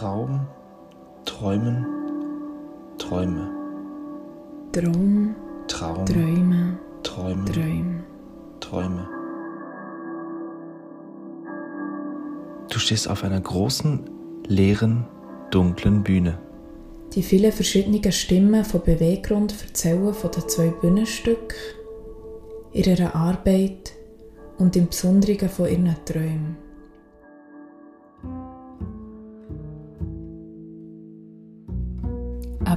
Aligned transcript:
Traum, 0.00 0.46
Träumen, 1.26 1.86
Träume. 2.96 3.50
Traum, 4.72 5.34
Traum, 5.68 6.06
Träume, 6.06 6.78
Träumen, 7.02 7.44
Träume. 7.44 8.04
Träume. 8.60 9.08
Du 12.70 12.78
stehst 12.78 13.10
auf 13.10 13.24
einer 13.24 13.42
großen, 13.42 14.08
leeren, 14.46 15.04
dunklen 15.50 16.02
Bühne. 16.02 16.38
Die 17.14 17.22
vielen 17.22 17.52
verschiedenen 17.52 18.10
Stimmen 18.10 18.64
von 18.64 18.80
Beweggrund 18.80 19.54
erzählen 19.62 20.14
von 20.14 20.30
den 20.30 20.48
zwei 20.48 20.68
Bühnenstücken, 20.68 21.58
ihrer 22.72 23.14
Arbeit 23.14 23.92
und 24.56 24.76
im 24.76 24.86
Besonderen 24.86 25.50
von 25.50 25.68
ihren 25.68 25.94
Träumen. 26.06 26.69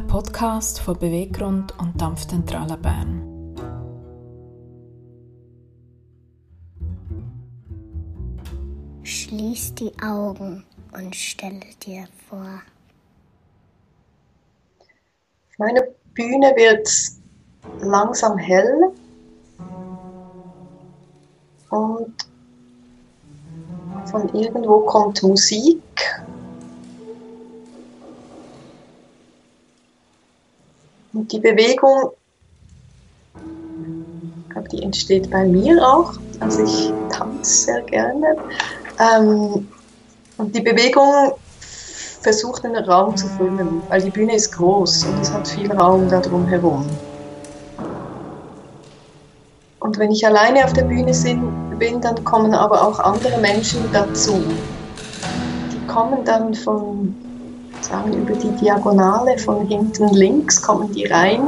Ein 0.04 0.08
Podcast 0.08 0.82
von 0.82 1.00
Beweggrund 1.00 1.80
und 1.80 2.00
Dampfzentrale 2.00 2.76
Bern. 2.76 3.56
Schließ 9.02 9.76
die 9.76 9.94
Augen 10.04 10.66
und 10.92 11.16
stelle 11.16 11.62
dir 11.86 12.06
vor, 12.30 12.62
Auf 15.50 15.58
meiner 15.58 15.84
Bühne 16.14 16.54
wird 16.58 16.90
langsam 17.80 18.38
hell 18.38 18.92
und 21.70 22.14
von 24.12 24.30
irgendwo 24.36 24.82
kommt 24.82 25.24
Musik. 25.24 25.82
Und 31.24 31.32
die 31.32 31.40
Bewegung, 31.40 32.12
glaube, 34.50 34.68
die 34.68 34.84
entsteht 34.84 35.32
bei 35.32 35.46
mir 35.46 35.82
auch. 35.82 36.16
Also 36.42 36.66
ich 36.66 36.92
tanze 37.10 37.64
sehr 37.64 37.82
gerne. 37.84 38.36
Ähm, 39.00 39.66
und 40.38 40.54
die 40.54 40.60
Bewegung 40.60 41.32
versucht 42.20 42.66
den 42.66 42.76
Raum 42.76 43.16
zu 43.16 43.28
füllen, 43.28 43.82
weil 43.88 44.02
die 44.02 44.10
Bühne 44.10 44.36
ist 44.36 44.52
groß 44.52 45.06
und 45.06 45.22
es 45.22 45.32
hat 45.32 45.48
viel 45.48 45.72
Raum 45.72 46.10
da 46.10 46.20
drum 46.20 46.46
herum. 46.46 46.86
Und 49.80 49.98
wenn 49.98 50.12
ich 50.12 50.28
alleine 50.28 50.66
auf 50.66 50.74
der 50.74 50.84
Bühne 50.84 51.14
bin, 51.80 52.02
dann 52.02 52.22
kommen 52.26 52.54
aber 52.54 52.86
auch 52.86 53.00
andere 53.00 53.40
Menschen 53.40 53.80
dazu. 53.94 54.44
Die 55.72 55.88
kommen 55.88 56.26
dann 56.26 56.54
von, 56.54 57.16
sagen 57.84 58.14
über 58.14 58.36
die 58.36 58.52
Diagonale 58.64 59.38
von 59.38 59.68
hinten 59.68 60.10
links, 60.10 60.62
kommen 60.62 60.92
die 60.92 61.06
rein. 61.06 61.42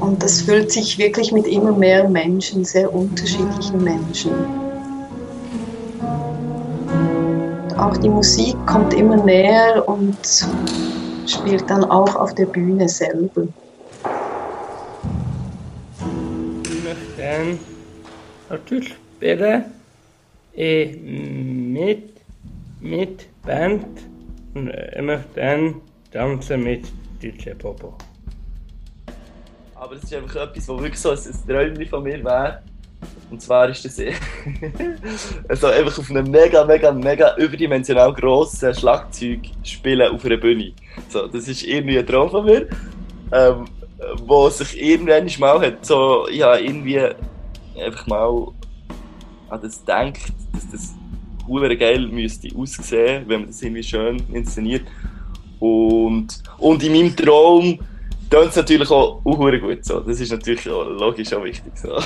Und 0.00 0.22
das 0.22 0.42
füllt 0.42 0.72
sich 0.72 0.98
wirklich 0.98 1.32
mit 1.32 1.46
immer 1.46 1.72
mehr 1.72 2.08
Menschen, 2.08 2.64
sehr 2.64 2.92
unterschiedlichen 2.92 3.84
Menschen. 3.84 4.32
auch 7.80 7.96
die 7.96 8.08
Musik 8.08 8.54
kommt 8.66 8.92
immer 8.92 9.16
näher 9.16 9.88
und 9.88 10.16
spielt 11.26 11.68
dann 11.68 11.84
auch 11.84 12.14
auf 12.14 12.34
der 12.34 12.46
Bühne 12.46 12.88
selber. 12.88 13.48
Ich 16.64 16.84
möchte 16.84 17.16
dann 17.18 17.58
natürlich 18.50 18.94
spielen 19.18 19.64
äh, 20.54 20.96
mit, 20.96 22.12
mit 22.80 23.26
Band 23.42 23.86
und 24.54 24.66
möchte 24.66 25.28
dann 25.34 25.80
tanzen 26.12 26.62
mit 26.62 26.86
DJ 27.22 27.50
Popo. 27.50 27.96
Aber 29.74 29.94
es 29.94 30.04
ist 30.04 30.14
einfach 30.14 30.48
etwas, 30.48 30.68
was 30.68 30.82
wirklich 30.82 31.00
so 31.00 31.10
ein 31.10 31.46
Träumchen 31.46 31.86
von 31.86 32.02
mir 32.02 32.22
wäre. 32.22 32.62
Und 33.30 33.40
zwar 33.40 33.68
ist 33.68 33.84
das 33.84 33.98
also 35.48 35.68
einfach 35.68 35.98
auf 35.98 36.10
einem 36.10 36.30
mega, 36.30 36.64
mega, 36.64 36.92
mega 36.92 37.36
überdimensional 37.36 38.12
grossen 38.12 38.74
Schlagzeug 38.74 39.40
spielen 39.62 40.12
auf 40.12 40.24
einer 40.24 40.36
Bühne. 40.36 40.72
So, 41.08 41.26
das 41.28 41.48
ist 41.48 41.62
irgendwie 41.62 41.98
ein 41.98 42.06
Traum 42.06 42.28
von 42.28 42.44
mir, 42.44 42.66
ähm, 43.32 43.66
wo 44.24 44.48
sich 44.50 44.82
irgendwann 44.82 45.30
mal 45.38 45.60
hat, 45.60 45.86
so, 45.86 46.28
ja, 46.28 46.56
irgendwie 46.56 47.00
einfach 47.78 48.06
mal 48.06 48.48
an 49.48 49.60
das 49.62 49.82
denkt, 49.84 50.32
dass 50.52 50.70
das 50.70 50.94
hure 51.50 51.76
geil 51.76 52.06
müsste 52.06 52.48
aussehen, 52.56 53.24
wenn 53.26 53.40
man 53.40 53.48
das 53.48 53.60
irgendwie 53.60 53.82
schön 53.82 54.22
inszeniert. 54.32 54.82
Und, 55.58 56.28
und 56.58 56.82
in 56.82 56.92
meinem 56.92 57.16
Traum 57.16 57.78
tönt 58.30 58.50
es 58.50 58.56
natürlich 58.56 58.90
auch, 58.90 59.20
hure 59.24 59.60
gut. 59.60 59.84
So. 59.84 60.00
Das 60.00 60.20
ist 60.20 60.30
natürlich 60.30 60.68
auch 60.70 60.84
logisch 60.84 61.32
auch 61.32 61.44
wichtig. 61.44 61.72
So. 61.76 61.98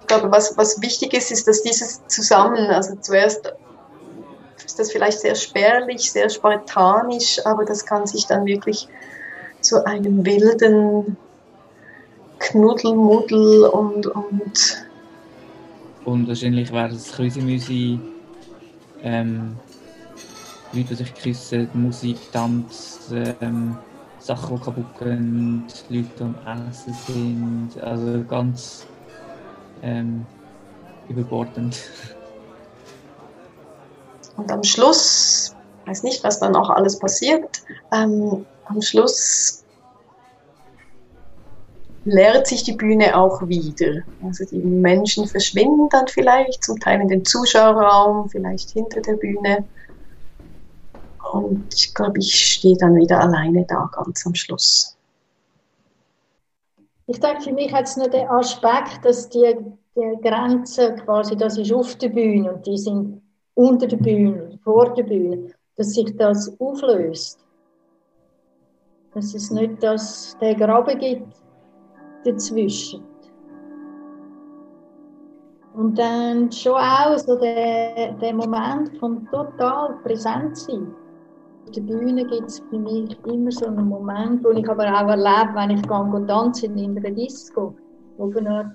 Ich 0.00 0.06
glaube, 0.06 0.30
was, 0.30 0.56
was 0.56 0.80
wichtig 0.80 1.14
ist, 1.14 1.32
ist, 1.32 1.48
dass 1.48 1.62
dieses 1.62 2.06
zusammen, 2.06 2.68
also 2.68 2.94
zuerst 3.00 3.52
ist 4.64 4.78
das 4.78 4.92
vielleicht 4.92 5.20
sehr 5.20 5.34
spärlich, 5.34 6.10
sehr 6.12 6.30
spartanisch, 6.30 7.44
aber 7.44 7.64
das 7.64 7.84
kann 7.84 8.06
sich 8.06 8.26
dann 8.26 8.46
wirklich 8.46 8.88
zu 9.60 9.84
einem 9.84 10.24
wilden 10.24 11.16
Knuddelmuddel 12.38 13.64
und, 13.64 14.06
und 14.06 14.85
Und 16.06 16.26
wahrscheinlich 16.28 16.72
wäre 16.72 16.94
es 16.94 17.12
Krüsimüsi, 17.12 18.00
ähm, 19.02 19.56
Leute, 20.72 20.88
die 20.90 20.94
sich 20.94 21.12
küssen, 21.14 21.68
Musik, 21.74 22.16
Tanz, 22.32 23.12
ähm, 23.40 23.76
Sachen, 24.20 24.56
die 24.56 24.62
kaputt 24.62 24.98
gehen, 25.00 25.64
Leute, 25.88 26.08
die 26.18 26.22
am 26.22 26.36
Essen 26.70 26.94
sind. 27.06 27.82
Also 27.82 28.22
ganz 28.24 28.86
ähm, 29.82 30.24
überbordend. 31.08 31.76
Und 34.36 34.52
am 34.52 34.62
Schluss, 34.62 35.56
ich 35.82 35.90
weiß 35.90 36.04
nicht, 36.04 36.22
was 36.22 36.38
dann 36.38 36.54
auch 36.54 36.70
alles 36.70 37.00
passiert, 37.00 37.62
ähm, 37.92 38.46
am 38.66 38.80
Schluss 38.80 39.64
leert 42.06 42.46
sich 42.46 42.62
die 42.62 42.72
Bühne 42.72 43.16
auch 43.16 43.46
wieder. 43.48 44.02
Also 44.22 44.44
die 44.44 44.58
Menschen 44.58 45.26
verschwinden 45.26 45.88
dann 45.90 46.06
vielleicht, 46.06 46.62
zum 46.64 46.78
Teil 46.78 47.00
in 47.00 47.08
den 47.08 47.24
Zuschauerraum, 47.24 48.28
vielleicht 48.28 48.70
hinter 48.70 49.00
der 49.00 49.14
Bühne. 49.14 49.68
Und 51.32 51.74
ich 51.74 51.92
glaube, 51.92 52.20
ich 52.20 52.32
stehe 52.32 52.76
dann 52.76 52.94
wieder 52.94 53.20
alleine 53.20 53.66
da 53.66 53.90
ganz 53.92 54.24
am 54.24 54.34
Schluss. 54.36 54.96
Ich 57.08 57.18
denke, 57.18 57.42
für 57.42 57.52
mich 57.52 57.72
hat 57.72 57.86
es 57.86 57.96
noch 57.96 58.08
den 58.08 58.28
Aspekt, 58.28 59.04
dass 59.04 59.28
die, 59.28 59.56
die 59.96 60.22
Grenzen 60.22 60.96
quasi, 60.96 61.36
das 61.36 61.58
ist 61.58 61.72
auf 61.72 61.96
der 61.96 62.08
Bühne 62.10 62.52
und 62.52 62.66
die 62.66 62.78
sind 62.78 63.20
unter 63.54 63.88
der 63.88 63.96
Bühne, 63.96 64.58
vor 64.62 64.94
der 64.94 65.02
Bühne, 65.02 65.50
dass 65.76 65.94
sich 65.94 66.16
das 66.16 66.52
auflöst. 66.60 67.44
Dass 69.12 69.34
es 69.34 69.50
nicht 69.50 69.82
das, 69.82 70.36
den 70.40 70.56
Graben 70.56 70.98
gibt 70.98 71.45
dazwischen. 72.26 73.02
Und 75.74 75.98
dann 75.98 76.50
schon 76.50 76.74
auch 76.74 77.18
so 77.18 77.36
der, 77.36 78.12
der 78.12 78.34
Moment 78.34 78.96
vom 78.98 79.26
total 79.30 79.94
präsent 80.04 80.56
sein. 80.56 80.94
Auf 81.64 81.72
der 81.72 81.82
Bühne 81.82 82.24
gibt 82.24 82.48
es 82.48 82.60
für 82.70 82.78
mich 82.78 83.16
immer 83.26 83.50
so 83.50 83.66
einen 83.66 83.88
Moment, 83.88 84.42
wo 84.42 84.50
ich 84.50 84.68
aber 84.68 84.84
auch 84.84 85.08
erlebe, 85.08 85.54
wenn 85.54 85.70
ich 85.70 85.82
gehe 85.82 86.26
tanzen 86.26 86.78
in 86.78 86.96
einer 86.96 87.10
Disco, 87.10 87.74
wo 88.16 88.32
eine 88.36 88.74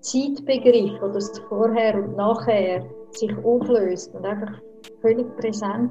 Zeitbegriff 0.00 1.00
oder 1.02 1.14
das 1.14 1.38
Vorher 1.48 1.94
und 1.94 2.16
Nachher 2.16 2.84
sich 3.12 3.32
auflöst 3.44 4.14
und 4.14 4.26
einfach 4.26 4.52
völlig 5.00 5.34
präsent 5.38 5.90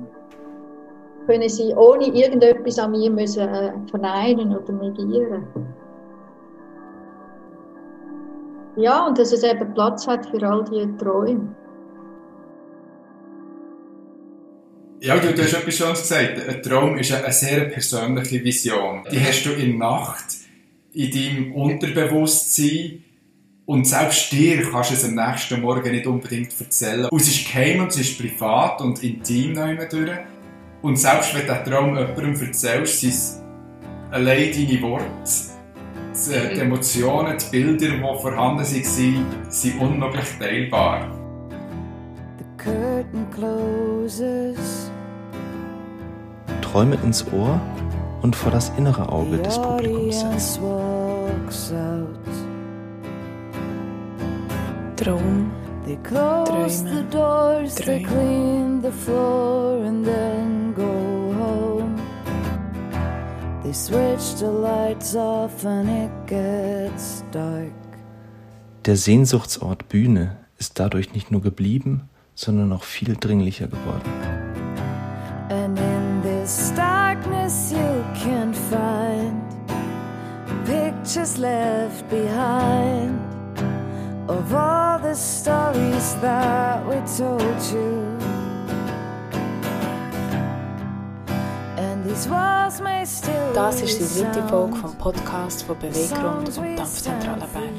können 1.25 1.49
sie 1.49 1.73
ohne 1.73 2.05
irgendetwas 2.05 2.79
an 2.79 2.91
mir 2.91 3.09
müssen, 3.09 3.47
äh, 3.47 3.73
verneinen 3.89 4.55
oder 4.55 4.73
negieren. 4.73 5.47
Ja, 8.77 9.05
und 9.05 9.17
dass 9.17 9.31
es 9.31 9.43
eben 9.43 9.73
Platz 9.73 10.05
hat 10.07 10.29
für 10.29 10.45
all 10.45 10.65
diese 10.65 10.97
Träume. 10.97 11.55
Ja, 14.99 15.17
du, 15.17 15.33
du 15.33 15.43
hast 15.43 15.53
etwas 15.53 15.75
Schönes 15.75 16.01
gesagt. 16.01 16.47
Ein 16.47 16.63
Traum 16.63 16.97
ist 16.97 17.11
eine 17.11 17.31
sehr 17.31 17.65
persönliche 17.65 18.43
Vision. 18.43 19.03
Die 19.11 19.19
hast 19.19 19.45
du 19.45 19.51
in 19.51 19.77
der 19.77 19.89
Nacht, 19.89 20.25
in 20.93 21.11
deinem 21.11 21.53
Unterbewusstsein. 21.53 23.03
Und 23.65 23.87
selbst 23.87 24.31
dir 24.31 24.63
kannst 24.69 24.91
du 24.91 24.95
es 24.95 25.05
am 25.05 25.15
nächsten 25.15 25.61
Morgen 25.61 25.91
nicht 25.91 26.07
unbedingt 26.07 26.59
erzählen. 26.59 27.05
Und 27.05 27.21
es 27.21 27.27
ist 27.27 27.47
geheim 27.47 27.81
und 27.81 27.89
es 27.89 27.97
ist 27.97 28.19
privat 28.19 28.81
und 28.81 29.03
intim 29.03 29.53
noch 29.53 29.89
durch. 29.89 30.11
Und 30.81 30.97
selbst 30.97 31.33
wenn 31.33 31.47
du 31.47 31.53
den 31.53 31.63
Traum 31.65 31.97
jemandem 31.97 32.41
erzählst, 32.41 32.99
sind 32.99 33.09
es 33.09 33.41
allein 34.11 34.51
deine 34.51 34.81
Worte, 34.81 35.05
die 36.15 36.59
Emotionen, 36.59 37.37
die 37.37 37.49
Bilder, 37.51 37.89
die 37.89 38.01
vorhanden 38.21 38.63
waren, 38.63 39.25
sind 39.49 39.81
unmöglich 39.81 40.25
teilbar. 40.39 41.07
The 42.37 42.63
curtain 42.63 43.27
closes. 43.31 44.89
Träume 46.61 46.97
ins 47.03 47.25
Ohr 47.33 47.59
und 48.21 48.35
vor 48.35 48.51
das 48.51 48.71
innere 48.77 49.09
Auge 49.09 49.37
des 49.37 49.55
The 49.55 49.61
Publikums 49.61 50.19
setzen. 50.21 50.61
Traum, 54.95 55.51
They 55.85 55.97
close 55.97 56.83
Träume, 56.83 56.95
the 56.95 57.03
doors, 57.11 57.75
they 57.75 58.03
Träume. 58.03 58.55
Switch 63.75 64.39
the 64.39 64.49
lights 64.49 65.15
off 65.15 65.65
and 65.65 65.89
it 65.89 66.11
gets 66.27 67.23
dark. 67.31 67.73
Der 68.85 68.95
Sehnsuchtsort 68.95 69.89
Bühne 69.89 70.37
ist 70.57 70.79
dadurch 70.79 71.13
nicht 71.13 71.31
nur 71.31 71.41
geblieben, 71.41 72.09
sondern 72.35 72.71
auch 72.71 72.83
viel 72.83 73.15
dringlicher 73.15 73.67
geworden. 73.67 74.09
And 75.49 75.77
in 75.77 76.21
this 76.23 76.71
darkness 76.75 77.71
you 77.71 78.03
can 78.23 78.53
find 78.53 79.41
pictures 80.65 81.37
left 81.37 82.07
behind 82.09 83.19
of 84.27 84.53
all 84.53 84.99
the 84.99 85.15
stories 85.15 86.15
that 86.21 86.81
we 86.87 86.95
told 87.17 87.41
you. 87.71 88.17
And 91.77 92.03
these 92.05 92.21
still 92.21 92.54
Das 93.53 93.79
ist 93.79 93.99
die 93.99 94.23
dritte. 94.23 94.41
Folge 94.47 94.75
vom 94.77 94.97
Podcast 94.97 95.61
von 95.63 95.77
Beweggrund 95.77 96.57
und 96.57 96.75
Dampfzentrale 96.75 97.45
Bern. 97.53 97.75